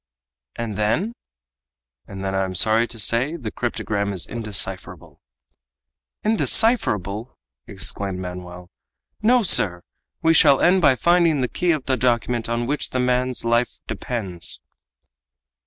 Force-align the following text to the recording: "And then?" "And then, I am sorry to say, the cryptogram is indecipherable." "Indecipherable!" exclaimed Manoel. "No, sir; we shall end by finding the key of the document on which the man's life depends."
"And 0.55 0.77
then?" 0.79 1.13
"And 2.07 2.23
then, 2.25 2.33
I 2.33 2.43
am 2.45 2.55
sorry 2.55 2.87
to 2.87 2.97
say, 2.97 3.35
the 3.35 3.51
cryptogram 3.51 4.13
is 4.13 4.25
indecipherable." 4.25 5.21
"Indecipherable!" 6.23 7.37
exclaimed 7.67 8.17
Manoel. 8.17 8.71
"No, 9.21 9.43
sir; 9.43 9.83
we 10.23 10.33
shall 10.33 10.59
end 10.59 10.81
by 10.81 10.95
finding 10.95 11.41
the 11.41 11.47
key 11.47 11.69
of 11.69 11.85
the 11.85 11.97
document 11.97 12.49
on 12.49 12.65
which 12.65 12.89
the 12.89 12.99
man's 12.99 13.45
life 13.45 13.77
depends." 13.87 14.59